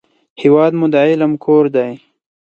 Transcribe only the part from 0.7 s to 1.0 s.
مو د